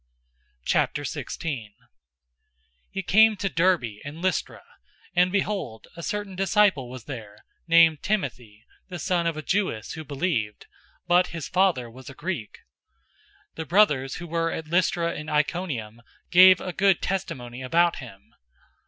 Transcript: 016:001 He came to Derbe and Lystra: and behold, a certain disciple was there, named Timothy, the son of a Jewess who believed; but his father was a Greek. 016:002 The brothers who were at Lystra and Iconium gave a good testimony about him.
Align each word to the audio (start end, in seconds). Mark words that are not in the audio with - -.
016:001 0.65 1.69
He 2.89 3.03
came 3.03 3.35
to 3.35 3.47
Derbe 3.49 3.99
and 4.03 4.19
Lystra: 4.19 4.63
and 5.15 5.31
behold, 5.31 5.87
a 5.95 6.01
certain 6.01 6.35
disciple 6.35 6.89
was 6.89 7.03
there, 7.03 7.37
named 7.67 8.01
Timothy, 8.01 8.65
the 8.89 8.97
son 8.97 9.27
of 9.27 9.37
a 9.37 9.43
Jewess 9.43 9.91
who 9.93 10.03
believed; 10.03 10.65
but 11.07 11.27
his 11.27 11.47
father 11.47 11.87
was 11.87 12.09
a 12.09 12.15
Greek. 12.15 12.61
016:002 13.49 13.55
The 13.57 13.65
brothers 13.65 14.15
who 14.15 14.25
were 14.25 14.49
at 14.49 14.65
Lystra 14.69 15.13
and 15.13 15.29
Iconium 15.29 16.01
gave 16.31 16.59
a 16.59 16.73
good 16.73 16.99
testimony 17.03 17.61
about 17.61 17.97
him. 17.97 18.33